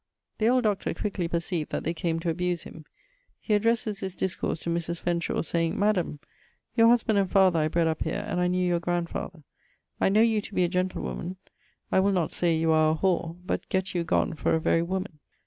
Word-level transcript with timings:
The 0.39 0.47
old 0.47 0.63
Dr. 0.63 0.95
quickly 0.95 1.27
perceived 1.27 1.69
that 1.69 1.83
they 1.83 1.93
came 1.93 2.19
to 2.21 2.31
abuse 2.31 2.63
him; 2.63 2.85
he 3.39 3.53
addresses 3.53 3.99
his 3.99 4.15
discourse 4.15 4.57
to 4.61 4.69
Mris. 4.71 4.99
Fenshawe, 4.99 5.43
saying, 5.45 5.77
'Madam, 5.77 6.17
your 6.75 6.87
husband[M] 6.87 7.17
and 7.21 7.29
father 7.31 7.59
I 7.59 7.67
bred 7.67 7.85
up 7.85 8.01
here, 8.01 8.25
and 8.27 8.39
I 8.39 8.47
knew 8.47 8.65
your 8.65 8.79
grandfather; 8.79 9.43
I 9.99 10.09
know 10.09 10.21
you 10.23 10.41
to 10.41 10.55
be 10.55 10.63
a 10.63 10.67
gentlewoman, 10.69 11.37
I 11.91 11.99
will 11.99 12.13
not 12.13 12.31
say 12.31 12.55
you 12.55 12.71
are 12.71 12.95
a 12.95 12.97
whore; 12.97 13.37
but 13.45 13.69
gett 13.69 13.93
you 13.93 14.03
gonne 14.03 14.33
for 14.33 14.55
a 14.55 14.59
very 14.59 14.81
woman.' 14.81 15.19